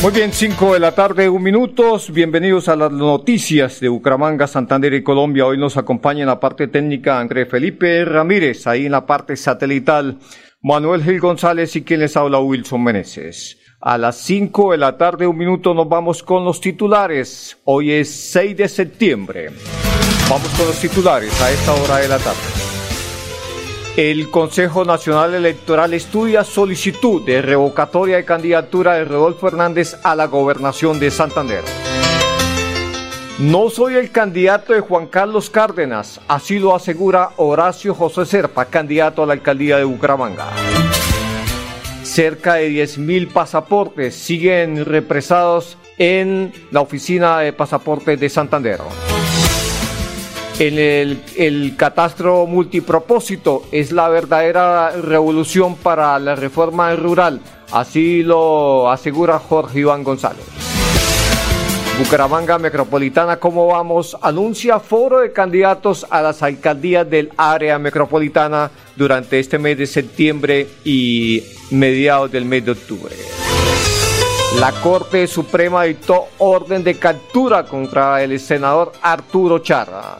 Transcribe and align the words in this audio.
Muy 0.00 0.12
bien, 0.12 0.32
5 0.32 0.74
de 0.74 0.80
la 0.80 0.92
tarde, 0.92 1.28
un 1.28 1.42
minutos. 1.42 2.12
Bienvenidos 2.12 2.68
a 2.68 2.76
las 2.76 2.92
noticias 2.92 3.80
de 3.80 3.88
Bucaramanga, 3.88 4.46
Santander 4.46 4.94
y 4.94 5.02
Colombia. 5.02 5.44
Hoy 5.44 5.58
nos 5.58 5.76
acompaña 5.76 6.20
en 6.20 6.28
la 6.28 6.38
parte 6.38 6.68
técnica 6.68 7.18
André 7.18 7.46
Felipe 7.46 8.04
Ramírez, 8.04 8.68
ahí 8.68 8.86
en 8.86 8.92
la 8.92 9.04
parte 9.04 9.36
satelital 9.36 10.20
Manuel 10.62 11.02
Gil 11.02 11.18
González 11.18 11.74
y 11.74 11.82
quien 11.82 11.98
les 11.98 12.16
habla 12.16 12.38
Wilson 12.38 12.84
Meneses. 12.84 13.58
A 13.80 13.98
las 13.98 14.18
5 14.18 14.70
de 14.70 14.78
la 14.78 14.96
tarde, 14.96 15.26
un 15.26 15.36
minuto, 15.36 15.74
nos 15.74 15.88
vamos 15.88 16.22
con 16.22 16.44
los 16.44 16.60
titulares. 16.60 17.58
Hoy 17.64 17.90
es 17.90 18.08
6 18.08 18.56
de 18.56 18.68
septiembre. 18.68 19.50
Vamos 20.30 20.48
con 20.50 20.66
los 20.68 20.78
titulares 20.80 21.42
a 21.42 21.50
esta 21.50 21.74
hora 21.74 21.96
de 21.96 22.08
la 22.08 22.18
tarde. 22.18 22.67
El 23.98 24.30
Consejo 24.30 24.84
Nacional 24.84 25.34
Electoral 25.34 25.92
estudia 25.92 26.44
solicitud 26.44 27.20
de 27.26 27.42
revocatoria 27.42 28.14
de 28.18 28.24
candidatura 28.24 28.94
de 28.94 29.04
Rodolfo 29.04 29.48
Hernández 29.48 29.96
a 30.04 30.14
la 30.14 30.26
gobernación 30.26 31.00
de 31.00 31.10
Santander. 31.10 31.64
No 33.40 33.70
soy 33.70 33.96
el 33.96 34.12
candidato 34.12 34.72
de 34.72 34.82
Juan 34.82 35.08
Carlos 35.08 35.50
Cárdenas, 35.50 36.20
así 36.28 36.60
lo 36.60 36.76
asegura 36.76 37.30
Horacio 37.38 37.92
José 37.92 38.24
Serpa, 38.24 38.66
candidato 38.66 39.24
a 39.24 39.26
la 39.26 39.32
alcaldía 39.32 39.78
de 39.78 39.84
Bucaramanga. 39.84 40.46
Cerca 42.04 42.54
de 42.54 42.70
10.000 42.70 43.32
pasaportes 43.32 44.14
siguen 44.14 44.84
represados 44.84 45.76
en 45.98 46.52
la 46.70 46.82
oficina 46.82 47.40
de 47.40 47.52
pasaportes 47.52 48.20
de 48.20 48.28
Santander 48.28 48.78
el, 50.58 51.22
el, 51.36 51.76
catastro 51.76 52.46
multipropósito 52.46 53.62
es 53.70 53.92
la 53.92 54.08
verdadera 54.08 54.90
revolución 54.90 55.76
para 55.76 56.18
la 56.18 56.34
reforma 56.34 56.94
rural, 56.96 57.40
así 57.72 58.22
lo 58.22 58.90
asegura 58.90 59.38
Jorge 59.38 59.80
Iván 59.80 60.02
González. 60.02 60.44
Bucaramanga 61.98 62.58
Metropolitana, 62.58 63.38
¿cómo 63.38 63.66
vamos? 63.66 64.16
Anuncia 64.22 64.78
foro 64.78 65.18
de 65.18 65.32
candidatos 65.32 66.06
a 66.08 66.22
las 66.22 66.44
alcaldías 66.44 67.08
del 67.10 67.32
área 67.36 67.76
metropolitana 67.78 68.70
durante 68.94 69.40
este 69.40 69.58
mes 69.58 69.78
de 69.78 69.86
septiembre 69.86 70.68
y 70.84 71.42
mediados 71.70 72.30
del 72.30 72.44
mes 72.44 72.64
de 72.64 72.70
octubre. 72.70 73.16
La 74.60 74.72
Corte 74.80 75.26
Suprema 75.26 75.84
dictó 75.84 76.28
orden 76.38 76.84
de 76.84 76.98
captura 76.98 77.64
contra 77.64 78.22
el 78.22 78.38
senador 78.38 78.92
Arturo 79.02 79.58
Charra. 79.58 80.18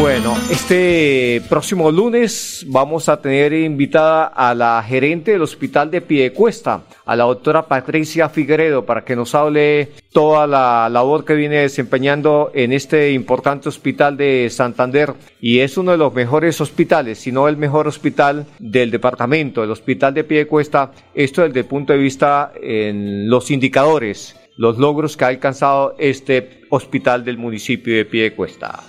Bueno, 0.00 0.34
este 0.50 1.42
próximo 1.48 1.90
lunes 1.90 2.64
vamos 2.66 3.08
a 3.08 3.20
tener 3.20 3.52
invitada 3.52 4.24
a 4.24 4.54
la 4.54 4.82
gerente 4.82 5.32
del 5.32 5.42
Hospital 5.42 5.90
de 5.90 6.00
Piedecuesta, 6.00 6.82
a 7.04 7.14
la 7.14 7.24
doctora 7.24 7.66
Patricia 7.66 8.28
Figueredo, 8.30 8.86
para 8.86 9.04
que 9.04 9.14
nos 9.14 9.34
hable 9.34 9.90
toda 10.10 10.46
la 10.46 10.88
labor 10.88 11.24
que 11.24 11.34
viene 11.34 11.56
desempeñando 11.56 12.50
en 12.54 12.72
este 12.72 13.12
importante 13.12 13.68
hospital 13.68 14.16
de 14.16 14.48
Santander. 14.50 15.12
Y 15.40 15.60
es 15.60 15.76
uno 15.76 15.92
de 15.92 15.98
los 15.98 16.14
mejores 16.14 16.60
hospitales, 16.60 17.18
si 17.18 17.30
no 17.30 17.46
el 17.46 17.58
mejor 17.58 17.86
hospital 17.86 18.46
del 18.58 18.90
departamento, 18.90 19.62
el 19.62 19.70
Hospital 19.70 20.14
de 20.14 20.24
Piedecuesta. 20.24 20.90
Esto 21.14 21.42
desde 21.42 21.60
el 21.60 21.66
punto 21.66 21.92
de 21.92 21.98
vista 21.98 22.52
en 22.60 23.28
los 23.28 23.50
indicadores, 23.50 24.36
los 24.56 24.78
logros 24.78 25.16
que 25.16 25.24
ha 25.24 25.28
alcanzado 25.28 25.94
este 25.98 26.62
hospital 26.70 27.24
del 27.24 27.36
municipio 27.36 27.94
de 27.94 28.04
Piedecuesta. 28.04 28.80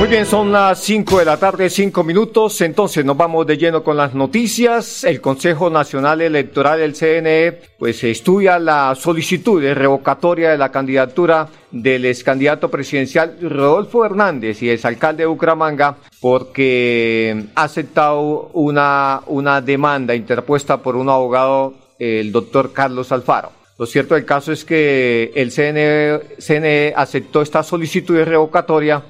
Muy 0.00 0.08
bien, 0.08 0.24
son 0.24 0.50
las 0.50 0.78
5 0.78 1.18
de 1.18 1.24
la 1.26 1.36
tarde, 1.36 1.68
5 1.68 2.02
minutos. 2.04 2.62
Entonces 2.62 3.04
nos 3.04 3.18
vamos 3.18 3.46
de 3.46 3.58
lleno 3.58 3.84
con 3.84 3.98
las 3.98 4.14
noticias. 4.14 5.04
El 5.04 5.20
Consejo 5.20 5.68
Nacional 5.68 6.22
Electoral 6.22 6.78
del 6.78 6.94
CNE 6.94 7.58
pues 7.78 8.02
estudia 8.04 8.58
la 8.58 8.94
solicitud 8.94 9.60
de 9.60 9.74
revocatoria 9.74 10.52
de 10.52 10.56
la 10.56 10.72
candidatura 10.72 11.48
del 11.70 12.06
ex 12.06 12.24
candidato 12.24 12.70
presidencial 12.70 13.36
Rodolfo 13.42 14.02
Hernández 14.02 14.62
y 14.62 14.70
exalcalde 14.70 15.24
de 15.24 15.26
Bucaramanga 15.26 15.98
porque 16.18 17.48
ha 17.54 17.64
aceptado 17.64 18.48
una, 18.54 19.20
una 19.26 19.60
demanda 19.60 20.14
interpuesta 20.14 20.78
por 20.78 20.96
un 20.96 21.10
abogado, 21.10 21.74
el 21.98 22.32
doctor 22.32 22.72
Carlos 22.72 23.12
Alfaro. 23.12 23.59
Lo 23.80 23.86
cierto 23.86 24.14
del 24.14 24.26
caso 24.26 24.52
es 24.52 24.66
que 24.66 25.32
el 25.34 25.50
CNE, 25.50 26.92
aceptó 26.94 27.40
esta 27.40 27.62
solicitud 27.62 28.14
de 28.14 28.26
revocatoria 28.26 29.04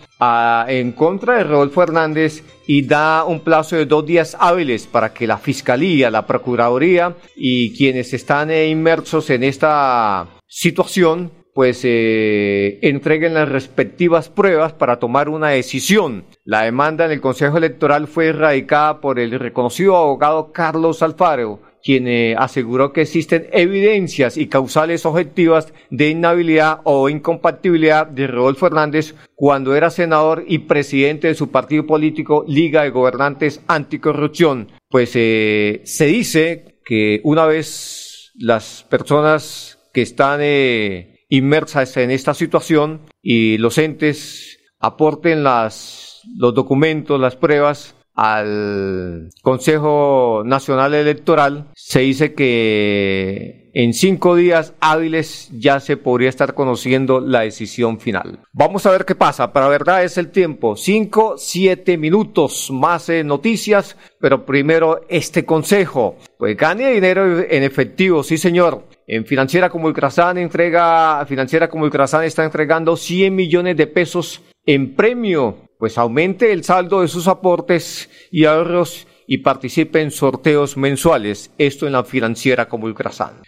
en 0.69 0.93
contra 0.93 1.39
de 1.39 1.43
Rodolfo 1.43 1.83
Hernández 1.83 2.45
y 2.69 2.87
da 2.87 3.25
un 3.25 3.41
plazo 3.41 3.75
de 3.75 3.87
dos 3.87 4.07
días 4.07 4.37
hábiles 4.39 4.87
para 4.87 5.13
que 5.13 5.27
la 5.27 5.39
Fiscalía, 5.39 6.09
la 6.09 6.25
Procuraduría 6.25 7.17
y 7.35 7.77
quienes 7.77 8.13
están 8.13 8.53
eh, 8.53 8.69
inmersos 8.69 9.31
en 9.31 9.43
esta 9.43 10.29
situación 10.47 11.33
pues 11.53 11.81
eh, 11.83 12.79
entreguen 12.83 13.35
las 13.35 13.49
respectivas 13.49 14.29
pruebas 14.29 14.73
para 14.73 15.01
tomar 15.01 15.29
una 15.29 15.49
decisión. 15.49 16.25
La 16.45 16.63
demanda 16.63 17.07
en 17.07 17.11
el 17.11 17.21
Consejo 17.21 17.59
Electoral 17.59 18.07
fue 18.07 18.29
erradicada 18.29 19.01
por 19.01 19.19
el 19.19 19.37
reconocido 19.37 19.97
abogado 19.97 20.53
Carlos 20.53 21.03
Alfaro, 21.03 21.59
quien 21.83 22.07
eh, 22.07 22.35
aseguró 22.39 22.93
que 22.93 23.03
existen 23.03 23.47
evidencias 23.53 24.37
y 24.37 24.49
causales 24.49 25.07
objetivas 25.07 25.73
de 25.91 26.11
inhabilidad 26.11 26.81
o 26.85 27.09
incompatibilidad 27.09 28.07
de 28.07 28.27
Rodolfo 28.27 28.67
Hernández 28.67 29.15
cuando 29.35 29.75
era 29.75 29.91
senador 29.91 30.45
y 30.47 30.61
presidente 30.61 31.29
de 31.29 31.35
su 31.35 31.51
partido 31.51 31.87
político 31.87 32.45
Liga 32.47 32.83
de 32.83 32.91
Gobernantes 32.91 33.63
Anticorrupción. 33.67 34.69
Pues 34.89 35.13
eh, 35.15 35.81
se 35.85 36.07
dice 36.07 36.81
que 36.85 37.21
una 37.25 37.47
vez 37.47 38.33
las 38.35 38.85
personas 38.89 39.79
que 39.93 40.03
están 40.03 40.41
eh, 40.43 41.25
inmersas 41.29 41.97
en 41.97 42.11
esta 42.11 42.35
situación 42.35 43.03
y 43.23 43.59
los 43.59 43.79
entes 43.79 44.59
aporten 44.79 45.43
las, 45.43 46.23
los 46.37 46.55
documentos, 46.55 47.21
las 47.21 47.37
pruebas, 47.37 47.95
al 48.21 49.31
Consejo 49.41 50.43
Nacional 50.45 50.93
Electoral, 50.93 51.71
se 51.75 52.01
dice 52.01 52.35
que 52.35 53.71
en 53.73 53.95
cinco 53.95 54.37
días 54.37 54.75
hábiles 54.79 55.49
ya 55.55 55.81
se 55.81 55.97
podría 55.97 56.29
estar 56.29 56.53
conociendo 56.53 57.21
la 57.21 57.41
decisión 57.41 57.99
final. 57.99 58.41
Vamos 58.53 58.85
a 58.85 58.91
ver 58.91 59.07
qué 59.07 59.15
pasa. 59.15 59.55
Para 59.55 59.69
verdad 59.69 60.05
es 60.05 60.19
el 60.19 60.31
tiempo. 60.31 60.77
Cinco, 60.77 61.37
siete 61.39 61.97
minutos 61.97 62.69
más 62.71 63.09
eh, 63.09 63.25
noticias, 63.25 63.97
pero 64.21 64.45
primero 64.45 65.01
este 65.09 65.47
consejo. 65.47 66.17
Pues 66.37 66.59
gane 66.59 66.93
dinero 66.93 67.41
en 67.41 67.63
efectivo, 67.63 68.23
sí 68.23 68.37
señor. 68.37 68.85
En 69.07 69.25
Financiera 69.25 69.71
como 69.71 69.87
Ultrasan 69.87 70.37
entrega, 70.37 71.25
Financiera 71.25 71.71
como 71.71 71.85
Ultrasan 71.85 72.25
está 72.25 72.45
entregando 72.45 72.99
100 72.99 73.35
millones 73.35 73.79
de 73.79 73.87
pesos 73.87 74.43
en 74.67 74.95
premio 74.95 75.70
pues 75.81 75.97
aumente 75.97 76.53
el 76.53 76.63
saldo 76.63 77.01
de 77.01 77.09
sus 77.09 77.27
aportes 77.27 78.11
y 78.31 78.45
ahorros 78.45 79.09
y 79.27 79.39
participe 79.39 80.03
en 80.03 80.11
sorteos 80.11 80.77
mensuales. 80.77 81.53
Esto 81.57 81.87
en 81.87 81.95
la 81.95 82.05
financiera 82.05 82.69
como 82.69 82.85
Ultrasan. 82.85 83.41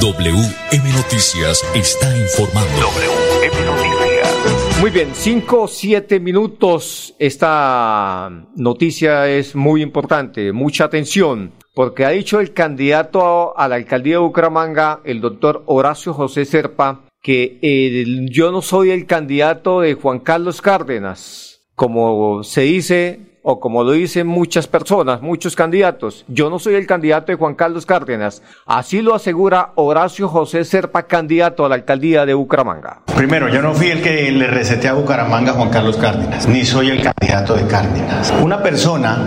WM 0.00 0.92
Noticias 0.92 1.62
está 1.72 2.16
informando. 2.16 2.80
WM 2.80 3.64
Noticias. 3.64 4.80
Muy 4.80 4.90
bien, 4.90 5.10
cinco 5.14 5.62
o 5.62 5.68
siete 5.68 6.18
minutos. 6.18 7.14
Esta 7.20 8.28
noticia 8.56 9.28
es 9.28 9.54
muy 9.54 9.82
importante. 9.82 10.52
Mucha 10.52 10.84
atención. 10.86 11.52
Porque 11.74 12.04
ha 12.04 12.08
dicho 12.08 12.40
el 12.40 12.52
candidato 12.52 13.56
a 13.56 13.68
la 13.68 13.76
alcaldía 13.76 14.14
de 14.14 14.22
Bucaramanga, 14.22 15.00
el 15.04 15.20
doctor 15.20 15.62
Horacio 15.66 16.12
José 16.12 16.44
Serpa, 16.44 17.02
que 17.22 18.28
yo 18.30 18.50
no 18.50 18.62
soy 18.62 18.90
el 18.90 19.06
candidato 19.06 19.80
de 19.80 19.94
Juan 19.94 20.20
Carlos 20.20 20.62
Cárdenas, 20.62 21.60
como 21.74 22.42
se 22.42 22.62
dice 22.62 23.30
o 23.42 23.58
como 23.58 23.84
lo 23.84 23.92
dicen 23.92 24.26
muchas 24.26 24.66
personas, 24.66 25.22
muchos 25.22 25.56
candidatos, 25.56 26.24
yo 26.28 26.50
no 26.50 26.58
soy 26.58 26.74
el 26.74 26.86
candidato 26.86 27.32
de 27.32 27.38
Juan 27.38 27.54
Carlos 27.54 27.86
Cárdenas. 27.86 28.42
Así 28.66 29.00
lo 29.00 29.14
asegura 29.14 29.72
Horacio 29.76 30.28
José 30.28 30.64
Serpa, 30.64 31.04
candidato 31.04 31.64
a 31.64 31.68
la 31.70 31.76
alcaldía 31.76 32.26
de 32.26 32.34
Bucaramanga. 32.34 33.02
Primero, 33.16 33.48
yo 33.48 33.62
no 33.62 33.72
fui 33.74 33.88
el 33.88 34.02
que 34.02 34.30
le 34.30 34.46
receté 34.46 34.88
a 34.88 34.92
Bucaramanga 34.92 35.52
a 35.52 35.54
Juan 35.54 35.70
Carlos 35.70 35.96
Cárdenas, 35.96 36.46
ni 36.48 36.64
soy 36.64 36.90
el 36.90 37.02
candidato 37.02 37.54
de 37.54 37.66
Cárdenas. 37.66 38.32
Una 38.42 38.62
persona 38.62 39.18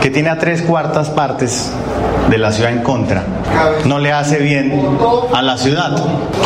que 0.00 0.08
tiene 0.10 0.30
a 0.30 0.38
tres 0.38 0.62
cuartas 0.62 1.10
partes 1.10 1.70
de 2.30 2.38
la 2.38 2.52
ciudad 2.52 2.72
en 2.72 2.82
contra 2.82 3.24
no 3.84 3.98
le 3.98 4.12
hace 4.12 4.38
bien 4.38 4.72
a 5.34 5.42
la 5.42 5.58
ciudad. 5.58 5.96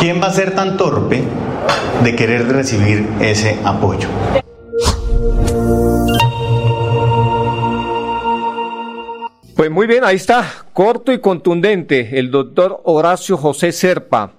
¿Quién 0.01 0.21
va 0.21 0.29
a 0.29 0.33
ser 0.33 0.55
tan 0.55 0.77
torpe 0.77 1.23
de 2.03 2.17
querer 2.17 2.49
recibir 2.49 3.07
ese 3.21 3.59
apoyo? 3.65 4.09
Pues 9.57 9.71
muy 9.71 9.87
bien, 9.87 10.05
ahí 10.05 10.17
está, 10.17 10.45
corto 10.73 11.13
y 11.13 11.21
contundente, 11.21 12.19
el 12.19 12.31
doctor 12.31 12.81
Horacio 12.85 13.37
José 13.37 13.71
Serpa, 13.71 14.33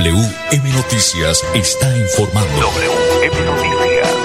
WM 0.00 0.72
Noticias 0.72 1.44
está 1.54 1.94
informando. 1.94 2.56
WM 2.56 3.44
Noticias. 3.44 4.16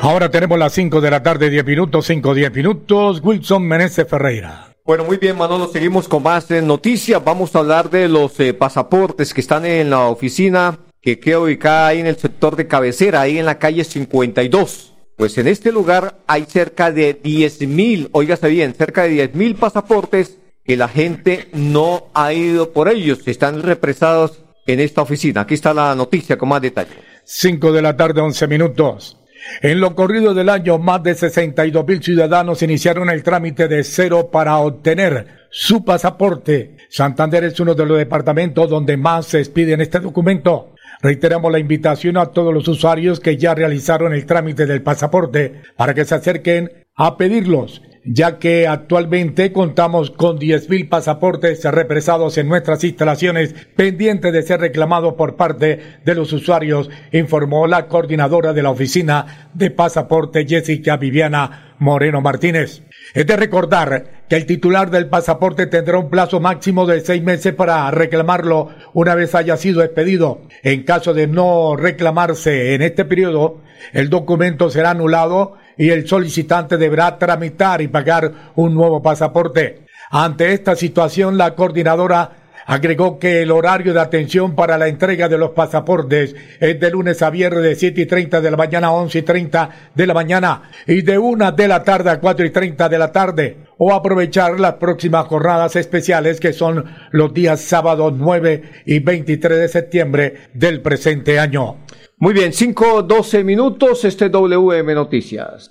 Ahora 0.00 0.30
tenemos 0.30 0.56
las 0.56 0.72
5 0.72 1.00
de 1.00 1.10
la 1.10 1.20
tarde, 1.20 1.50
10 1.50 1.64
minutos, 1.64 2.06
5, 2.06 2.32
10 2.32 2.54
minutos. 2.54 3.20
Wilson 3.24 3.64
Meneses 3.64 4.06
Ferreira. 4.08 4.68
Bueno, 4.84 5.02
muy 5.02 5.16
bien, 5.16 5.36
Manolo, 5.36 5.66
seguimos 5.66 6.06
con 6.06 6.22
más 6.22 6.48
noticias. 6.48 7.24
Vamos 7.24 7.56
a 7.56 7.58
hablar 7.58 7.90
de 7.90 8.06
los 8.08 8.38
eh, 8.38 8.54
pasaportes 8.54 9.34
que 9.34 9.40
están 9.40 9.64
en 9.64 9.90
la 9.90 10.06
oficina 10.06 10.78
que 11.02 11.18
queda 11.18 11.40
ubicada 11.40 11.88
ahí 11.88 11.98
en 11.98 12.06
el 12.06 12.16
sector 12.16 12.54
de 12.54 12.68
cabecera, 12.68 13.22
ahí 13.22 13.38
en 13.38 13.46
la 13.46 13.58
calle 13.58 13.82
52. 13.82 14.94
Pues 15.16 15.36
en 15.38 15.48
este 15.48 15.72
lugar 15.72 16.18
hay 16.28 16.44
cerca 16.44 16.92
de 16.92 17.14
10 17.14 17.66
mil, 17.66 18.10
oígase 18.12 18.48
bien, 18.48 18.74
cerca 18.74 19.02
de 19.02 19.08
10 19.08 19.34
mil 19.34 19.56
pasaportes 19.56 20.38
que 20.66 20.76
la 20.76 20.88
gente 20.88 21.48
no 21.52 22.08
ha 22.14 22.32
ido 22.32 22.72
por 22.72 22.88
ellos, 22.88 23.20
están 23.26 23.62
represados 23.62 24.42
en 24.66 24.80
esta 24.80 25.02
oficina. 25.02 25.42
Aquí 25.42 25.54
está 25.54 25.72
la 25.72 25.94
noticia 25.94 26.36
con 26.36 26.48
más 26.48 26.60
detalle. 26.60 26.90
5 27.24 27.72
de 27.72 27.82
la 27.82 27.96
tarde, 27.96 28.20
11 28.20 28.46
minutos. 28.48 29.16
En 29.62 29.80
lo 29.80 29.94
corrido 29.94 30.34
del 30.34 30.48
año, 30.48 30.78
más 30.78 31.02
de 31.02 31.14
62 31.14 31.86
mil 31.86 32.02
ciudadanos 32.02 32.62
iniciaron 32.62 33.10
el 33.10 33.22
trámite 33.22 33.68
de 33.68 33.84
cero 33.84 34.28
para 34.32 34.58
obtener 34.58 35.26
su 35.50 35.84
pasaporte. 35.84 36.76
Santander 36.88 37.44
es 37.44 37.60
uno 37.60 37.74
de 37.74 37.86
los 37.86 37.98
departamentos 37.98 38.68
donde 38.68 38.96
más 38.96 39.26
se 39.26 39.38
expiden 39.38 39.80
este 39.80 40.00
documento. 40.00 40.74
Reiteramos 41.00 41.52
la 41.52 41.58
invitación 41.58 42.16
a 42.16 42.26
todos 42.26 42.52
los 42.52 42.66
usuarios 42.66 43.20
que 43.20 43.36
ya 43.36 43.54
realizaron 43.54 44.14
el 44.14 44.26
trámite 44.26 44.66
del 44.66 44.82
pasaporte 44.82 45.62
para 45.76 45.94
que 45.94 46.04
se 46.04 46.14
acerquen 46.14 46.86
a 46.96 47.16
pedirlos 47.16 47.82
ya 48.06 48.38
que 48.38 48.68
actualmente 48.68 49.52
contamos 49.52 50.10
con 50.10 50.38
10.000 50.38 50.88
pasaportes 50.88 51.64
represados 51.64 52.38
en 52.38 52.48
nuestras 52.48 52.84
instalaciones 52.84 53.54
pendientes 53.74 54.32
de 54.32 54.42
ser 54.42 54.60
reclamados 54.60 55.14
por 55.14 55.36
parte 55.36 55.80
de 56.04 56.14
los 56.14 56.32
usuarios, 56.32 56.88
informó 57.12 57.66
la 57.66 57.88
coordinadora 57.88 58.52
de 58.52 58.62
la 58.62 58.70
oficina 58.70 59.50
de 59.54 59.70
pasaporte 59.70 60.46
Jessica 60.46 60.96
Viviana 60.96 61.74
Moreno 61.78 62.20
Martínez. 62.20 62.82
Es 63.12 63.26
de 63.26 63.36
recordar 63.36 64.24
que 64.28 64.36
el 64.36 64.46
titular 64.46 64.90
del 64.90 65.08
pasaporte 65.08 65.66
tendrá 65.66 65.98
un 65.98 66.10
plazo 66.10 66.40
máximo 66.40 66.86
de 66.86 67.00
seis 67.00 67.22
meses 67.22 67.54
para 67.54 67.90
reclamarlo 67.90 68.70
una 68.94 69.14
vez 69.14 69.34
haya 69.34 69.56
sido 69.56 69.82
expedido. 69.82 70.42
En 70.62 70.84
caso 70.84 71.12
de 71.12 71.26
no 71.26 71.76
reclamarse 71.76 72.74
en 72.74 72.82
este 72.82 73.04
periodo, 73.04 73.62
el 73.92 74.10
documento 74.10 74.70
será 74.70 74.90
anulado 74.90 75.56
y 75.76 75.90
el 75.90 76.06
solicitante 76.06 76.76
deberá 76.76 77.18
tramitar 77.18 77.82
y 77.82 77.88
pagar 77.88 78.32
un 78.54 78.74
nuevo 78.74 79.02
pasaporte. 79.02 79.86
Ante 80.10 80.52
esta 80.52 80.76
situación, 80.76 81.36
la 81.36 81.54
coordinadora 81.54 82.30
agregó 82.66 83.18
que 83.18 83.42
el 83.42 83.52
horario 83.52 83.94
de 83.94 84.00
atención 84.00 84.54
para 84.54 84.76
la 84.76 84.88
entrega 84.88 85.28
de 85.28 85.38
los 85.38 85.50
pasaportes 85.50 86.34
es 86.60 86.80
de 86.80 86.90
lunes 86.90 87.22
a 87.22 87.30
viernes 87.30 87.62
de 87.62 87.76
7 87.76 88.00
y 88.00 88.06
30 88.06 88.40
de 88.40 88.50
la 88.50 88.56
mañana 88.56 88.88
a 88.88 88.92
11 88.92 89.18
y 89.18 89.22
30 89.22 89.70
de 89.94 90.06
la 90.06 90.14
mañana 90.14 90.62
y 90.86 91.02
de 91.02 91.16
1 91.16 91.52
de 91.52 91.68
la 91.68 91.84
tarde 91.84 92.10
a 92.10 92.20
4 92.20 92.44
y 92.44 92.50
30 92.50 92.88
de 92.88 92.98
la 92.98 93.12
tarde 93.12 93.56
o 93.78 93.94
aprovechar 93.94 94.58
las 94.58 94.74
próximas 94.74 95.26
jornadas 95.26 95.76
especiales 95.76 96.40
que 96.40 96.52
son 96.52 96.84
los 97.12 97.32
días 97.32 97.60
sábados 97.60 98.12
9 98.16 98.62
y 98.84 98.98
23 98.98 99.58
de 99.58 99.68
septiembre 99.68 100.34
del 100.52 100.80
presente 100.82 101.38
año. 101.38 101.85
Muy 102.18 102.32
bien, 102.32 102.54
5, 102.54 103.02
12 103.02 103.44
minutos, 103.44 104.02
este 104.06 104.30
WM 104.30 104.94
Noticias. 104.94 105.70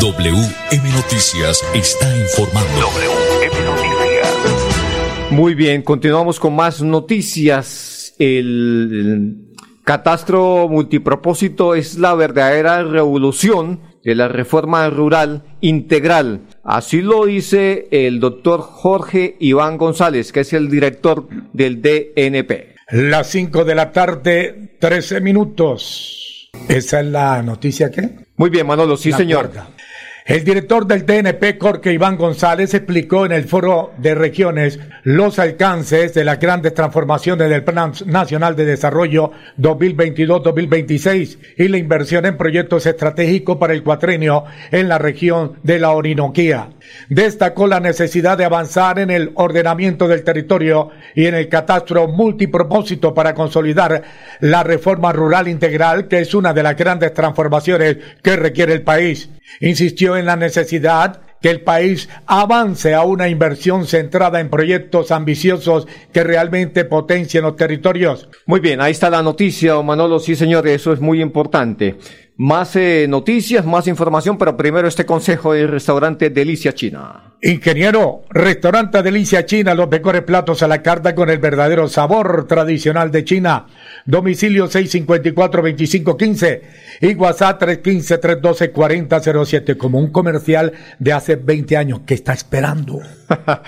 WM 0.00 0.92
Noticias 0.92 1.60
está 1.74 2.16
informando. 2.16 2.70
WM 2.80 3.64
Noticias. 3.64 5.32
Muy 5.32 5.56
bien, 5.56 5.82
continuamos 5.82 6.38
con 6.38 6.54
más 6.54 6.80
noticias. 6.80 8.14
El, 8.20 9.52
catastro 9.82 10.68
multipropósito 10.68 11.74
es 11.74 11.98
la 11.98 12.14
verdadera 12.14 12.84
revolución 12.84 13.80
de 14.04 14.14
la 14.14 14.28
reforma 14.28 14.88
rural 14.90 15.42
integral. 15.60 16.42
Así 16.62 17.02
lo 17.02 17.26
dice 17.26 17.88
el 17.90 18.20
doctor 18.20 18.60
Jorge 18.60 19.36
Iván 19.40 19.76
González, 19.76 20.30
que 20.30 20.40
es 20.40 20.52
el 20.52 20.70
director 20.70 21.26
del 21.52 21.82
DNP. 21.82 22.71
Las 22.90 23.28
5 23.28 23.64
de 23.64 23.74
la 23.74 23.92
tarde, 23.92 24.76
13 24.78 25.20
minutos. 25.20 26.50
¿Esa 26.68 27.00
es 27.00 27.06
la 27.06 27.42
noticia 27.42 27.90
que? 27.90 28.10
Muy 28.36 28.50
bien, 28.50 28.66
Manolo, 28.66 28.96
sí, 28.96 29.12
señor. 29.12 29.50
El 30.24 30.44
director 30.44 30.86
del 30.86 31.04
TNP, 31.04 31.58
Jorge 31.60 31.92
Iván 31.92 32.16
González, 32.16 32.72
explicó 32.74 33.26
en 33.26 33.32
el 33.32 33.42
Foro 33.42 33.92
de 33.98 34.14
Regiones 34.14 34.78
los 35.02 35.40
alcances 35.40 36.14
de 36.14 36.24
las 36.24 36.38
grandes 36.38 36.74
transformaciones 36.74 37.50
del 37.50 37.64
Plan 37.64 37.92
Nacional 38.06 38.54
de 38.54 38.64
Desarrollo 38.64 39.32
2022-2026 39.58 41.38
y 41.58 41.66
la 41.66 41.78
inversión 41.78 42.24
en 42.24 42.36
proyectos 42.36 42.86
estratégicos 42.86 43.56
para 43.56 43.72
el 43.72 43.82
cuatrenio 43.82 44.44
en 44.70 44.88
la 44.88 44.98
región 44.98 45.54
de 45.64 45.80
la 45.80 45.90
Orinoquía. 45.90 46.68
Destacó 47.08 47.66
la 47.66 47.80
necesidad 47.80 48.38
de 48.38 48.44
avanzar 48.44 49.00
en 49.00 49.10
el 49.10 49.32
ordenamiento 49.34 50.06
del 50.06 50.22
territorio 50.22 50.90
y 51.16 51.26
en 51.26 51.34
el 51.34 51.48
catastro 51.48 52.06
multipropósito 52.06 53.12
para 53.12 53.34
consolidar 53.34 54.04
la 54.38 54.62
reforma 54.62 55.12
rural 55.12 55.48
integral, 55.48 56.06
que 56.06 56.20
es 56.20 56.32
una 56.32 56.52
de 56.52 56.62
las 56.62 56.76
grandes 56.76 57.12
transformaciones 57.12 57.96
que 58.22 58.36
requiere 58.36 58.72
el 58.72 58.82
país. 58.82 59.28
Insistió 59.60 60.11
en 60.16 60.26
la 60.26 60.36
necesidad 60.36 61.20
que 61.42 61.50
el 61.50 61.60
país 61.60 62.08
avance 62.26 62.94
a 62.94 63.02
una 63.02 63.28
inversión 63.28 63.86
centrada 63.86 64.40
en 64.40 64.48
proyectos 64.48 65.10
ambiciosos 65.10 65.88
que 66.12 66.22
realmente 66.22 66.84
potencien 66.84 67.42
los 67.42 67.56
territorios. 67.56 68.28
Muy 68.46 68.60
bien, 68.60 68.80
ahí 68.80 68.92
está 68.92 69.10
la 69.10 69.22
noticia, 69.22 69.80
Manolo. 69.82 70.20
Sí, 70.20 70.36
señor, 70.36 70.66
eso 70.68 70.92
es 70.92 71.00
muy 71.00 71.20
importante. 71.20 71.96
Más 72.38 72.74
eh, 72.76 73.04
noticias, 73.08 73.66
más 73.66 73.86
información, 73.86 74.38
pero 74.38 74.56
primero 74.56 74.88
este 74.88 75.04
consejo 75.04 75.52
del 75.52 75.68
restaurante 75.68 76.30
Delicia 76.30 76.74
China. 76.74 77.34
Ingeniero, 77.42 78.22
restaurante 78.30 79.02
Delicia 79.02 79.44
China, 79.44 79.74
los 79.74 79.90
mejores 79.90 80.22
platos 80.22 80.62
a 80.62 80.68
la 80.68 80.80
carta 80.80 81.14
con 81.14 81.28
el 81.28 81.36
verdadero 81.38 81.88
sabor 81.88 82.46
tradicional 82.46 83.10
de 83.10 83.24
China. 83.24 83.66
Domicilio 84.06 84.66
654-2515 84.68 86.62
y 87.02 87.12
WhatsApp 87.14 87.60
315-312-4007 87.62 89.76
como 89.76 89.98
un 89.98 90.10
comercial 90.10 90.72
de 90.98 91.12
hace 91.12 91.36
20 91.36 91.76
años 91.76 92.00
que 92.06 92.14
está 92.14 92.32
esperando. 92.32 93.00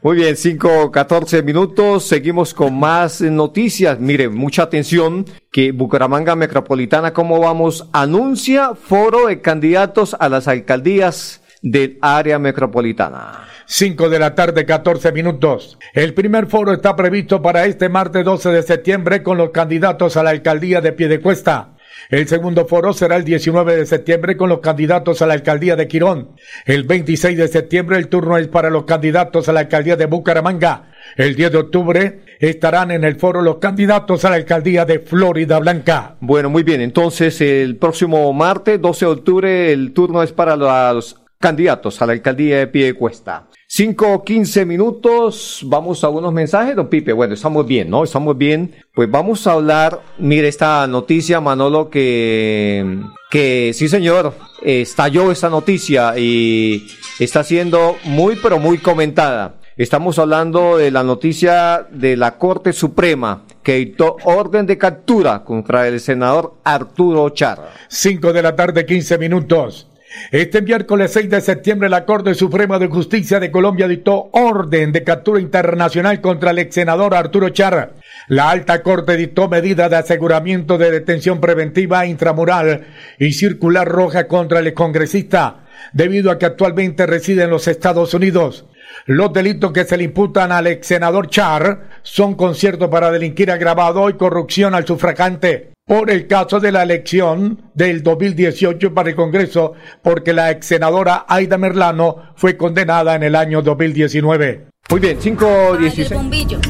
Muy 0.00 0.14
bien, 0.14 0.36
5, 0.36 0.92
14 0.92 1.42
minutos. 1.42 2.06
Seguimos 2.06 2.54
con 2.54 2.78
más 2.78 3.20
noticias. 3.20 3.98
Mire, 3.98 4.28
mucha 4.28 4.62
atención 4.62 5.26
que 5.50 5.72
Bucaramanga 5.72 6.36
Metropolitana, 6.36 7.12
¿cómo 7.12 7.40
vamos? 7.40 7.88
Anuncia 7.92 8.76
foro 8.76 9.26
de 9.26 9.40
candidatos 9.40 10.14
a 10.20 10.28
las 10.28 10.46
alcaldías 10.46 11.42
del 11.62 11.98
área 12.00 12.38
metropolitana. 12.38 13.48
5 13.66 14.08
de 14.08 14.18
la 14.20 14.36
tarde, 14.36 14.64
14 14.64 15.10
minutos. 15.10 15.78
El 15.92 16.14
primer 16.14 16.46
foro 16.46 16.72
está 16.72 16.94
previsto 16.94 17.42
para 17.42 17.66
este 17.66 17.88
martes 17.88 18.24
12 18.24 18.50
de 18.50 18.62
septiembre 18.62 19.24
con 19.24 19.36
los 19.36 19.50
candidatos 19.50 20.16
a 20.16 20.22
la 20.22 20.30
alcaldía 20.30 20.80
de 20.80 20.92
Piedecuesta. 20.92 21.74
El 22.10 22.26
segundo 22.28 22.66
foro 22.66 22.92
será 22.92 23.16
el 23.16 23.24
19 23.24 23.76
de 23.76 23.86
septiembre 23.86 24.36
con 24.36 24.48
los 24.48 24.60
candidatos 24.60 25.20
a 25.20 25.26
la 25.26 25.34
alcaldía 25.34 25.76
de 25.76 25.88
Quirón. 25.88 26.30
El 26.64 26.84
26 26.84 27.36
de 27.36 27.48
septiembre 27.48 27.98
el 27.98 28.08
turno 28.08 28.38
es 28.38 28.48
para 28.48 28.70
los 28.70 28.84
candidatos 28.84 29.48
a 29.48 29.52
la 29.52 29.60
alcaldía 29.60 29.96
de 29.96 30.06
Bucaramanga. 30.06 30.92
El 31.16 31.36
10 31.36 31.52
de 31.52 31.58
octubre 31.58 32.20
estarán 32.38 32.90
en 32.90 33.04
el 33.04 33.16
foro 33.16 33.42
los 33.42 33.58
candidatos 33.58 34.24
a 34.24 34.30
la 34.30 34.36
alcaldía 34.36 34.84
de 34.84 35.00
Florida 35.00 35.58
Blanca. 35.58 36.16
Bueno, 36.20 36.50
muy 36.50 36.62
bien. 36.62 36.80
Entonces, 36.80 37.40
el 37.40 37.76
próximo 37.76 38.32
martes, 38.32 38.80
12 38.80 39.04
de 39.04 39.12
octubre, 39.12 39.72
el 39.72 39.92
turno 39.92 40.22
es 40.22 40.32
para 40.32 40.56
los 40.56 41.20
candidatos 41.38 42.00
a 42.02 42.06
la 42.06 42.12
alcaldía 42.12 42.58
de 42.58 42.66
Piedecuesta. 42.66 43.46
Cinco, 43.70 44.24
quince 44.24 44.64
minutos, 44.64 45.60
vamos 45.66 46.02
a 46.02 46.08
unos 46.08 46.32
mensajes, 46.32 46.74
don 46.74 46.88
Pipe. 46.88 47.12
Bueno, 47.12 47.34
estamos 47.34 47.66
bien, 47.66 47.90
¿no? 47.90 48.02
Estamos 48.02 48.38
bien. 48.38 48.74
Pues 48.94 49.10
vamos 49.10 49.46
a 49.46 49.52
hablar, 49.52 50.00
mire 50.16 50.48
esta 50.48 50.86
noticia, 50.86 51.38
Manolo, 51.42 51.90
que, 51.90 52.98
que 53.30 53.72
sí 53.74 53.90
señor, 53.90 54.32
estalló 54.62 55.30
esta 55.30 55.50
noticia 55.50 56.14
y 56.16 56.86
está 57.18 57.44
siendo 57.44 57.96
muy, 58.04 58.36
pero 58.36 58.58
muy 58.58 58.78
comentada. 58.78 59.56
Estamos 59.76 60.18
hablando 60.18 60.78
de 60.78 60.90
la 60.90 61.02
noticia 61.02 61.86
de 61.90 62.16
la 62.16 62.38
Corte 62.38 62.72
Suprema 62.72 63.44
que 63.62 63.74
dictó 63.74 64.16
orden 64.24 64.64
de 64.64 64.78
captura 64.78 65.44
contra 65.44 65.86
el 65.86 66.00
senador 66.00 66.54
Arturo 66.64 67.28
Char. 67.30 67.70
Cinco 67.88 68.32
de 68.32 68.42
la 68.42 68.56
tarde, 68.56 68.86
quince 68.86 69.18
minutos. 69.18 69.88
Este 70.30 70.60
miércoles 70.62 71.12
6 71.12 71.30
de 71.30 71.40
septiembre 71.40 71.88
la 71.88 72.04
Corte 72.04 72.34
Suprema 72.34 72.78
de 72.78 72.88
Justicia 72.88 73.40
de 73.40 73.50
Colombia 73.50 73.88
dictó 73.88 74.28
orden 74.32 74.92
de 74.92 75.02
captura 75.02 75.40
internacional 75.40 76.20
contra 76.20 76.50
el 76.50 76.58
ex 76.58 76.74
senador 76.74 77.14
Arturo 77.14 77.48
Char. 77.48 77.94
La 78.28 78.50
alta 78.50 78.82
corte 78.82 79.16
dictó 79.16 79.48
medida 79.48 79.88
de 79.88 79.96
aseguramiento 79.96 80.76
de 80.76 80.90
detención 80.90 81.40
preventiva 81.40 82.04
intramural 82.06 82.86
y 83.18 83.32
circular 83.32 83.88
roja 83.88 84.28
contra 84.28 84.58
el 84.58 84.74
congresista, 84.74 85.66
debido 85.92 86.30
a 86.30 86.38
que 86.38 86.46
actualmente 86.46 87.06
reside 87.06 87.44
en 87.44 87.50
los 87.50 87.68
Estados 87.68 88.12
Unidos. 88.12 88.66
Los 89.06 89.32
delitos 89.32 89.72
que 89.72 89.84
se 89.84 89.96
le 89.96 90.04
imputan 90.04 90.52
al 90.52 90.66
ex 90.66 90.86
senador 90.86 91.28
Char 91.28 91.88
son 92.02 92.34
concierto 92.34 92.90
para 92.90 93.10
delinquir 93.10 93.50
agravado 93.50 94.10
y 94.10 94.14
corrupción 94.14 94.74
al 94.74 94.86
sufragante 94.86 95.72
por 95.88 96.10
el 96.10 96.26
caso 96.26 96.60
de 96.60 96.70
la 96.70 96.82
elección 96.82 97.62
del 97.74 98.02
2018 98.02 98.92
para 98.94 99.08
el 99.08 99.16
Congreso, 99.16 99.72
porque 100.02 100.34
la 100.34 100.50
ex 100.50 100.66
senadora 100.66 101.24
Aida 101.26 101.56
Merlano 101.56 102.34
fue 102.36 102.56
condenada 102.56 103.14
en 103.14 103.22
el 103.22 103.34
año 103.34 103.62
2019. 103.62 104.66
Muy 104.90 105.00
bien, 105.00 105.18
5.16. 105.18 106.14
bombillo. 106.14 106.60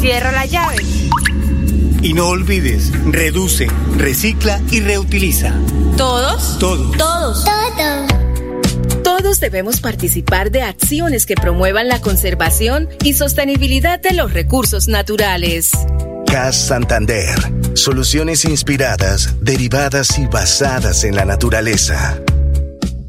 Cierra 0.00 0.30
la 0.30 0.44
llave 0.46 0.76
Y 2.02 2.12
no 2.12 2.28
olvides, 2.28 2.92
reduce, 3.10 3.68
recicla 3.96 4.60
y 4.70 4.80
reutiliza. 4.80 5.54
¿Todos? 5.96 6.58
Todos. 6.58 6.96
Todos. 6.96 7.44
Todos. 7.44 8.26
Todos 9.02 9.38
debemos 9.38 9.80
participar 9.80 10.50
de 10.50 10.62
acciones 10.62 11.26
que 11.26 11.36
promuevan 11.36 11.86
la 11.86 12.00
conservación 12.00 12.88
y 13.04 13.12
sostenibilidad 13.12 14.00
de 14.00 14.12
los 14.12 14.32
recursos 14.32 14.88
naturales. 14.88 15.70
CAS 16.26 16.56
Santander. 16.56 17.38
Soluciones 17.74 18.44
inspiradas, 18.44 19.36
derivadas 19.40 20.18
y 20.18 20.26
basadas 20.26 21.04
en 21.04 21.16
la 21.16 21.24
naturaleza. 21.24 22.20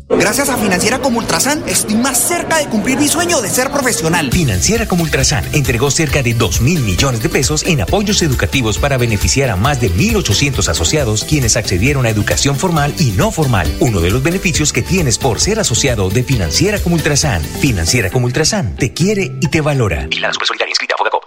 Gracias 0.09 0.49
a 0.49 0.57
Financiera 0.57 0.99
como 0.99 1.19
Ultrasan, 1.19 1.63
estoy 1.67 1.95
más 1.95 2.17
cerca 2.17 2.59
de 2.59 2.67
cumplir 2.67 2.97
mi 2.97 3.09
sueño 3.09 3.41
de 3.41 3.49
ser 3.49 3.69
profesional. 3.71 4.31
Financiera 4.31 4.87
como 4.87 5.03
Ultrasan 5.03 5.43
entregó 5.51 5.91
cerca 5.91 6.23
de 6.23 6.33
2 6.33 6.61
mil 6.61 6.79
millones 6.79 7.21
de 7.21 7.27
pesos 7.27 7.63
en 7.65 7.81
apoyos 7.81 8.21
educativos 8.21 8.77
para 8.77 8.97
beneficiar 8.97 9.49
a 9.49 9.57
más 9.57 9.81
de 9.81 9.91
1.800 9.91 10.69
asociados 10.69 11.25
quienes 11.25 11.57
accedieron 11.57 12.05
a 12.05 12.09
educación 12.09 12.55
formal 12.55 12.93
y 12.99 13.11
no 13.11 13.31
formal. 13.31 13.67
Uno 13.81 13.99
de 13.99 14.09
los 14.09 14.23
beneficios 14.23 14.71
que 14.71 14.81
tienes 14.81 15.17
por 15.17 15.41
ser 15.41 15.59
asociado 15.59 16.09
de 16.09 16.23
Financiera 16.23 16.79
como 16.79 16.95
Ultrasan. 16.95 17.43
Financiera 17.43 18.09
como 18.09 18.27
Ultrasan 18.27 18.75
te 18.77 18.93
quiere 18.93 19.33
y 19.41 19.47
te 19.49 19.59
valora. 19.59 20.07
Y 20.09 20.19
la 20.19 20.31
Solidaria 20.31 20.71
inscrita 20.71 20.95
a 20.95 20.97
Fogacop. 20.97 21.26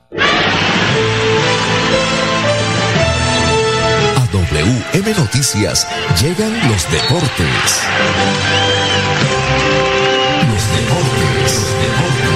WM 4.51 5.17
Noticias 5.17 5.87
llegan 6.21 6.51
los 6.69 6.91
deportes. 6.91 7.87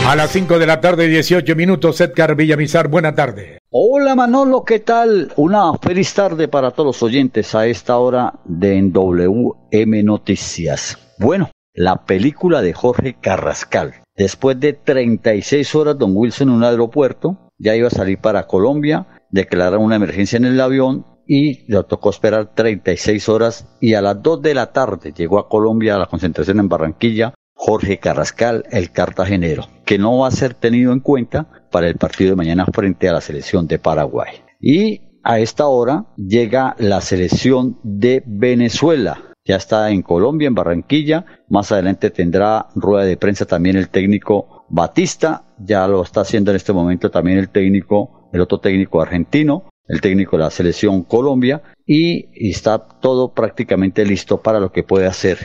A 0.08 0.16
las 0.16 0.32
5 0.32 0.58
de 0.58 0.66
la 0.66 0.80
tarde, 0.80 1.08
18 1.10 1.58
minutos, 1.58 2.00
Edgar 2.00 2.36
Villamizar, 2.36 2.88
buena 2.88 3.14
tarde. 3.14 3.58
Hola 3.70 4.16
Manolo, 4.16 4.64
¿qué 4.64 4.80
tal? 4.80 5.34
Una 5.36 5.78
feliz 5.78 6.14
tarde 6.14 6.48
para 6.48 6.72
todos 6.72 6.88
los 6.88 7.04
oyentes 7.04 7.54
a 7.54 7.68
esta 7.68 7.98
hora 7.98 8.36
de 8.46 8.78
en 8.78 8.94
WM 8.94 10.04
Noticias. 10.04 10.98
Bueno, 11.20 11.52
la 11.74 12.06
película 12.06 12.62
de 12.62 12.72
Jorge 12.72 13.18
Carrascal. 13.20 13.96
Después 14.16 14.58
de 14.62 14.72
36 14.72 15.76
horas, 15.76 16.00
don 16.00 16.16
Wilson 16.16 16.48
en 16.48 16.56
un 16.56 16.64
aeropuerto, 16.64 17.50
ya 17.58 17.76
iba 17.76 17.90
a 17.90 17.92
salir 17.92 18.20
para 18.20 18.48
Colombia, 18.48 19.06
declararon 19.32 19.84
una 19.84 19.98
emergencia 19.98 20.38
en 20.38 20.46
el 20.46 20.62
avión 20.62 21.06
y 21.28 21.72
le 21.72 21.84
tocó 21.84 22.10
esperar 22.10 22.54
36 22.54 23.30
horas 23.30 23.68
y 23.82 23.94
a 23.94 24.02
las 24.02 24.22
2 24.22 24.42
de 24.42 24.54
la 24.54 24.72
tarde 24.72 25.14
llegó 25.16 25.40
a 25.40 25.50
Colombia 25.50 25.96
a 25.96 26.00
la 26.00 26.08
concentración 26.08 26.60
en 26.60 26.70
Barranquilla 26.70 27.34
Jorge 27.56 27.98
Carrascal, 27.98 28.66
el 28.70 28.92
cartagenero, 28.92 29.68
que 29.86 29.98
no 29.98 30.20
va 30.20 30.28
a 30.28 30.32
ser 30.32 30.54
tenido 30.54 30.92
en 30.92 31.00
cuenta 31.00 31.48
para 31.72 31.88
el 31.88 31.96
partido 31.96 32.32
de 32.32 32.36
mañana 32.36 32.66
frente 32.66 33.10
a 33.10 33.14
la 33.14 33.22
selección 33.22 33.66
de 33.66 33.80
Paraguay. 33.80 34.34
Y 34.60 35.02
a 35.24 35.40
esta 35.40 35.66
hora 35.66 36.06
llega 36.16 36.76
la 36.78 37.02
selección 37.02 37.80
de 37.82 38.22
Venezuela. 38.28 39.36
Ya 39.46 39.56
está 39.56 39.90
en 39.90 40.02
Colombia, 40.02 40.48
en 40.48 40.56
Barranquilla. 40.56 41.26
Más 41.50 41.72
adelante 41.72 42.12
tendrá 42.12 42.68
rueda 42.76 43.06
de 43.06 43.18
prensa 43.18 43.46
también 43.46 43.78
el 43.78 43.90
técnico 43.90 44.66
Batista. 44.70 45.46
Ya 45.58 45.88
lo 45.88 46.04
está 46.04 46.22
haciendo 46.22 46.52
en 46.52 46.58
este 46.58 46.74
momento 46.74 47.10
también 47.10 47.40
el 47.40 47.50
técnico, 47.50 48.30
el 48.34 48.42
otro 48.42 48.60
técnico 48.60 49.02
argentino, 49.02 49.70
el 49.88 50.02
técnico 50.02 50.38
de 50.38 50.44
la 50.44 50.50
selección 50.52 51.04
Colombia. 51.04 51.62
Y 51.86 52.28
está 52.50 52.80
todo 52.80 53.34
prácticamente 53.34 54.06
listo 54.06 54.42
para 54.42 54.60
lo 54.60 54.72
que 54.72 54.84
puede 54.84 55.08
hacer 55.08 55.38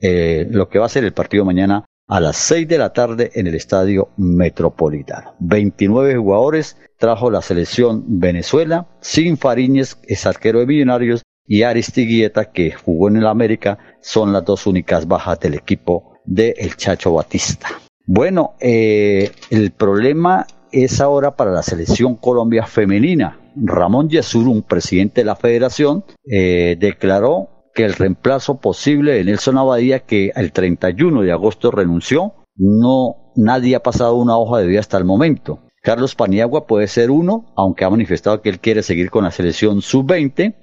eh, 0.00 0.46
lo 0.50 0.68
que 0.68 0.78
va 0.78 0.86
a 0.86 0.90
ser 0.90 1.04
el 1.04 1.12
partido 1.12 1.44
mañana 1.44 1.84
a 2.06 2.20
las 2.20 2.36
6 2.36 2.68
de 2.68 2.78
la 2.78 2.92
tarde 2.92 3.30
en 3.34 3.46
el 3.46 3.54
Estadio 3.54 4.10
Metropolitano. 4.16 5.34
29 5.40 6.16
jugadores 6.16 6.76
trajo 6.98 7.30
la 7.30 7.42
selección 7.42 8.04
Venezuela, 8.18 8.88
sin 9.00 9.36
Fariñez, 9.36 9.98
es 10.04 10.24
arquero 10.26 10.60
de 10.60 10.66
Millonarios, 10.66 11.22
y 11.46 11.62
Aristiguieta, 11.62 12.50
que 12.50 12.72
jugó 12.72 13.08
en 13.08 13.16
el 13.16 13.26
América, 13.26 13.78
son 14.00 14.32
las 14.32 14.44
dos 14.44 14.66
únicas 14.66 15.08
bajas 15.08 15.40
del 15.40 15.54
equipo 15.54 16.18
de 16.24 16.54
El 16.58 16.76
Chacho 16.76 17.12
Batista. 17.14 17.68
Bueno, 18.06 18.54
eh, 18.60 19.30
el 19.50 19.70
problema 19.70 20.46
es 20.72 21.00
ahora 21.00 21.36
para 21.36 21.50
la 21.50 21.62
selección 21.62 22.16
Colombia 22.16 22.66
femenina. 22.66 23.38
Ramón 23.56 24.08
Yesurún, 24.08 24.62
presidente 24.62 25.20
de 25.22 25.24
la 25.24 25.36
federación, 25.36 26.04
eh, 26.30 26.76
declaró 26.78 27.70
que 27.74 27.84
el 27.84 27.94
reemplazo 27.94 28.60
posible 28.60 29.12
de 29.12 29.24
Nelson 29.24 29.58
Abadía, 29.58 30.00
que 30.00 30.32
el 30.34 30.52
31 30.52 31.22
de 31.22 31.32
agosto 31.32 31.70
renunció, 31.70 32.34
no 32.56 33.32
nadie 33.36 33.76
ha 33.76 33.82
pasado 33.82 34.16
una 34.16 34.36
hoja 34.36 34.58
de 34.58 34.66
vida 34.66 34.80
hasta 34.80 34.98
el 34.98 35.04
momento. 35.04 35.60
Carlos 35.82 36.14
Paniagua 36.14 36.66
puede 36.66 36.88
ser 36.88 37.10
uno, 37.10 37.52
aunque 37.56 37.84
ha 37.84 37.90
manifestado 37.90 38.42
que 38.42 38.50
él 38.50 38.60
quiere 38.60 38.82
seguir 38.82 39.10
con 39.10 39.24
la 39.24 39.30
selección 39.30 39.80
sub-20. 39.80 40.56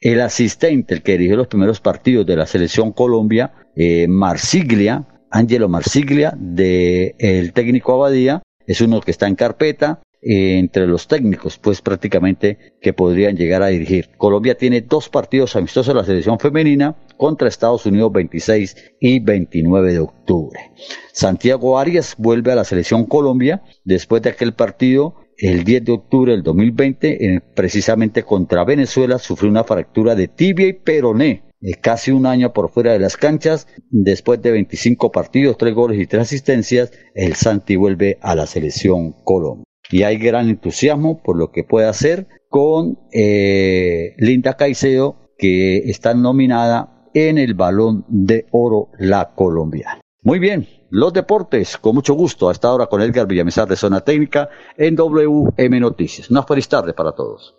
El 0.00 0.20
asistente, 0.20 0.94
el 0.94 1.02
que 1.02 1.12
dirigió 1.12 1.36
los 1.36 1.48
primeros 1.48 1.80
partidos 1.80 2.26
de 2.26 2.36
la 2.36 2.46
selección 2.46 2.92
Colombia, 2.92 3.52
eh, 3.76 4.06
Marsiglia, 4.08 5.06
Angelo 5.30 5.68
Marsiglia, 5.68 6.34
del 6.38 7.14
el 7.18 7.52
técnico 7.52 7.94
Abadía, 7.94 8.42
es 8.66 8.80
uno 8.80 9.00
que 9.00 9.10
está 9.10 9.26
en 9.26 9.34
carpeta. 9.34 10.00
Eh, 10.24 10.56
entre 10.58 10.86
los 10.86 11.08
técnicos, 11.08 11.58
pues 11.58 11.82
prácticamente 11.82 12.76
que 12.80 12.92
podrían 12.92 13.36
llegar 13.36 13.60
a 13.60 13.66
dirigir. 13.66 14.10
Colombia 14.16 14.56
tiene 14.56 14.80
dos 14.80 15.08
partidos 15.08 15.56
amistosos 15.56 15.90
en 15.90 15.96
la 15.96 16.04
selección 16.04 16.38
femenina 16.38 16.94
contra 17.16 17.48
Estados 17.48 17.86
Unidos 17.86 18.12
26 18.12 18.76
y 19.00 19.18
29 19.18 19.92
de 19.92 19.98
octubre. 19.98 20.60
Santiago 21.12 21.76
Arias 21.76 22.14
vuelve 22.18 22.52
a 22.52 22.54
la 22.54 22.62
selección 22.62 23.06
Colombia 23.06 23.64
después 23.84 24.22
de 24.22 24.30
aquel 24.30 24.54
partido 24.54 25.16
el 25.38 25.64
10 25.64 25.86
de 25.86 25.92
octubre 25.92 26.30
del 26.30 26.44
2020, 26.44 27.42
precisamente 27.56 28.22
contra 28.22 28.62
Venezuela, 28.62 29.18
sufrió 29.18 29.50
una 29.50 29.64
fractura 29.64 30.14
de 30.14 30.28
tibia 30.28 30.68
y 30.68 30.74
peroné 30.74 31.42
eh, 31.60 31.74
casi 31.80 32.12
un 32.12 32.26
año 32.26 32.52
por 32.52 32.70
fuera 32.70 32.92
de 32.92 33.00
las 33.00 33.16
canchas. 33.16 33.66
Después 33.90 34.40
de 34.40 34.52
25 34.52 35.10
partidos, 35.10 35.56
3 35.56 35.74
goles 35.74 36.00
y 36.00 36.06
3 36.06 36.22
asistencias, 36.22 36.92
el 37.16 37.34
Santi 37.34 37.74
vuelve 37.74 38.18
a 38.20 38.36
la 38.36 38.46
selección 38.46 39.16
Colombia 39.24 39.64
y 39.92 40.02
hay 40.02 40.16
gran 40.16 40.48
entusiasmo 40.48 41.22
por 41.22 41.38
lo 41.38 41.52
que 41.52 41.62
puede 41.62 41.86
hacer 41.86 42.26
con 42.48 42.98
eh, 43.12 44.14
Linda 44.16 44.54
Caicedo, 44.54 45.30
que 45.38 45.90
está 45.90 46.14
nominada 46.14 47.08
en 47.14 47.38
el 47.38 47.54
Balón 47.54 48.04
de 48.08 48.46
Oro 48.50 48.88
La 48.98 49.34
Colombiana. 49.34 50.00
Muy 50.22 50.38
bien, 50.38 50.66
los 50.90 51.12
deportes, 51.12 51.76
con 51.76 51.94
mucho 51.94 52.14
gusto, 52.14 52.48
a 52.48 52.52
esta 52.52 52.72
hora 52.72 52.86
con 52.86 53.02
Edgar 53.02 53.26
Villamizar 53.26 53.68
de 53.68 53.76
Zona 53.76 54.00
Técnica 54.00 54.48
en 54.76 54.96
WM 54.96 55.80
Noticias. 55.80 56.30
Una 56.30 56.42
feliz 56.42 56.68
tarde 56.68 56.94
para 56.94 57.12
todos. 57.12 57.56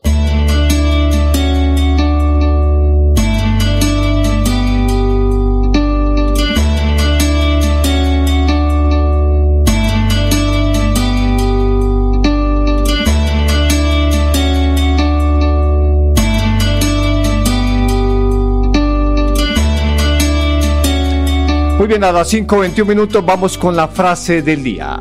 Bien, 21.94 22.04
a 22.06 22.12
las 22.12 22.34
5.21 22.34 22.88
minutos 22.88 23.24
vamos 23.24 23.56
con 23.56 23.76
la 23.76 23.88
frase 23.88 24.42
del 24.42 24.64
día. 24.64 25.00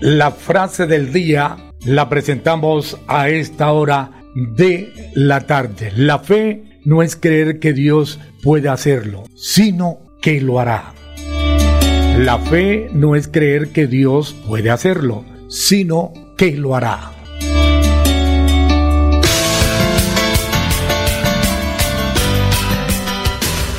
La 0.00 0.30
frase 0.30 0.86
del 0.86 1.10
día 1.10 1.56
la 1.86 2.10
presentamos 2.10 2.98
a 3.06 3.30
esta 3.30 3.72
hora 3.72 4.10
de 4.34 4.92
la 5.14 5.46
tarde. 5.46 5.90
La 5.96 6.18
fe 6.18 6.80
no 6.84 7.02
es 7.02 7.16
creer 7.16 7.60
que 7.60 7.72
Dios 7.72 8.20
puede 8.42 8.68
hacerlo, 8.68 9.24
sino 9.36 10.00
que 10.20 10.42
lo 10.42 10.60
hará. 10.60 10.92
La 12.18 12.38
fe 12.38 12.90
no 12.92 13.16
es 13.16 13.26
creer 13.26 13.68
que 13.68 13.86
Dios 13.86 14.36
puede 14.46 14.68
hacerlo, 14.68 15.24
sino 15.48 16.12
que 16.36 16.52
lo 16.52 16.76
hará. 16.76 17.17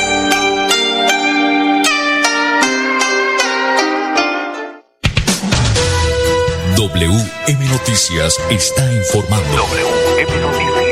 WM 6.93 7.69
Noticias 7.69 8.37
está 8.49 8.91
informando. 8.91 9.63
WM 9.63 10.41
Noticias. 10.41 10.90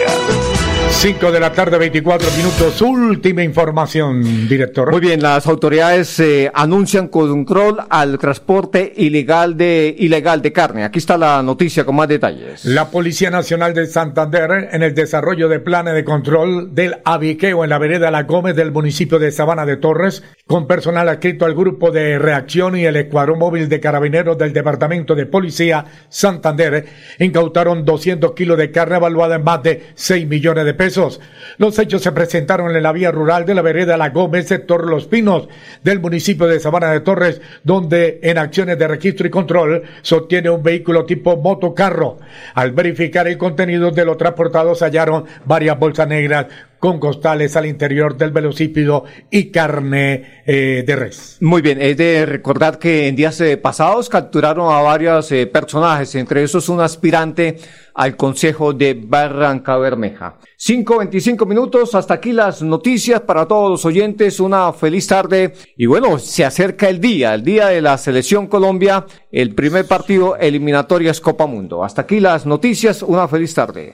5 0.92 1.32
de 1.32 1.40
la 1.40 1.54
tarde, 1.54 1.78
24 1.78 2.30
minutos. 2.38 2.82
Última 2.82 3.42
información, 3.42 4.48
director. 4.50 4.92
Muy 4.92 5.00
bien, 5.00 5.22
las 5.22 5.48
autoridades 5.48 6.20
eh, 6.20 6.52
anuncian 6.54 7.08
control 7.08 7.78
al 7.90 8.18
transporte 8.18 8.92
ilegal 8.98 9.56
de, 9.56 9.96
ilegal 9.98 10.42
de 10.42 10.52
carne. 10.52 10.84
Aquí 10.84 11.00
está 11.00 11.18
la 11.18 11.42
noticia 11.42 11.86
con 11.86 11.96
más 11.96 12.10
detalles. 12.10 12.66
La 12.66 12.90
Policía 12.90 13.30
Nacional 13.30 13.74
de 13.74 13.86
Santander, 13.86 14.70
en 14.74 14.84
el 14.84 14.94
desarrollo 14.94 15.48
de 15.48 15.60
planes 15.60 15.94
de 15.94 16.04
control 16.04 16.76
del 16.76 16.98
abiqueo 17.06 17.64
en 17.64 17.70
la 17.70 17.78
vereda 17.78 18.12
La 18.12 18.24
Gómez 18.24 18.56
del 18.56 18.72
municipio 18.72 19.20
de 19.20 19.32
Sabana 19.32 19.66
de 19.66 19.78
Torres, 19.78 20.24
con 20.48 20.68
personal 20.68 21.08
adscrito 21.08 21.46
al 21.46 21.56
grupo 21.56 21.92
de 21.92 22.20
reacción 22.20 22.76
y 22.76 22.86
el 22.86 22.98
escuadrón 22.98 23.40
móvil 23.40 23.70
de 23.70 23.80
carabineros 23.80 24.38
del 24.38 24.52
Departamento 24.52 25.16
de 25.16 25.28
Policía 25.28 25.86
Santander, 26.10 26.86
incautaron 27.20 27.86
200 27.86 28.34
kilos 28.34 28.58
de 28.58 28.72
carne 28.72 28.98
evaluada 28.98 29.36
en 29.36 29.44
más 29.44 29.64
de 29.64 29.84
6 29.96 30.28
millones 30.28 30.66
de 30.66 30.74
pesos. 30.80 31.20
Los 31.58 31.78
hechos 31.78 32.02
se 32.02 32.14
presentaron 32.14 32.74
en 32.74 32.82
la 32.82 32.94
vía 32.94 33.12
rural 33.12 33.46
de 33.46 33.54
la 33.54 33.62
vereda 33.62 33.98
La 33.98 34.12
Gómez, 34.12 34.48
sector 34.48 34.90
Los 34.90 35.08
Pinos, 35.08 35.50
del 35.84 36.00
municipio 36.00 36.48
de 36.48 36.62
Sabana 36.62 36.90
de 36.94 37.02
Torres, 37.02 37.42
donde 37.66 38.22
en 38.24 38.38
acciones 38.38 38.80
de 38.80 38.88
registro 38.88 39.28
y 39.28 39.30
control 39.30 39.84
se 40.02 40.16
obtiene 40.16 40.50
un 40.50 40.64
vehículo 40.64 41.06
tipo 41.06 41.36
motocarro. 41.36 42.20
Al 42.54 42.72
verificar 42.72 43.28
el 43.28 43.38
contenido 43.38 43.92
de 43.92 44.06
los 44.06 44.16
transportados 44.16 44.82
hallaron 44.82 45.26
varias 45.44 45.78
bolsas 45.78 46.08
negras 46.08 46.46
con 46.80 47.00
costales 47.00 47.56
al 47.56 47.66
interior 47.66 48.18
del 48.18 48.32
velocípido 48.32 49.04
y 49.30 49.52
carne 49.52 50.42
eh, 50.46 50.84
de 50.86 50.96
res. 50.96 51.38
Muy 51.42 51.62
bien, 51.62 51.82
es 51.82 51.98
de 51.98 52.26
recordar 52.26 52.80
que 52.80 53.08
en 53.08 53.16
días 53.16 53.40
eh, 53.42 53.58
pasados 53.58 54.10
capturaron 54.10 54.74
a 54.74 54.82
varios 54.82 55.32
eh, 55.32 55.46
personajes, 55.46 56.16
entre 56.16 56.44
esos 56.44 56.70
un 56.70 56.82
aspirante 56.82 57.58
al 57.94 58.16
Consejo 58.16 58.72
de 58.72 58.94
Barranca 58.94 59.78
Bermeja. 59.78 60.38
5.25 60.58 61.46
minutos, 61.46 61.96
hasta 61.96 62.14
aquí 62.14 62.32
las 62.32 62.62
noticias 62.62 63.22
para 63.22 63.46
todos 63.46 63.70
los 63.70 63.86
oyentes, 63.86 64.40
una 64.40 64.72
feliz 64.72 65.08
tarde 65.08 65.54
y 65.76 65.86
bueno, 65.86 66.18
se 66.18 66.46
acerca 66.46 66.88
el 66.88 67.02
día, 67.02 67.34
el 67.34 67.44
día 67.44 67.68
de 67.68 67.82
la 67.82 67.98
Selección 67.98 68.48
Colombia, 68.48 69.06
el 69.32 69.54
primer 69.54 69.86
partido 69.86 70.38
eliminatorias 70.38 71.20
Copa 71.20 71.46
Mundo. 71.46 71.84
Hasta 71.84 72.04
aquí 72.04 72.20
las 72.20 72.46
noticias, 72.46 73.04
una 73.04 73.28
feliz 73.28 73.54
tarde. 73.54 73.94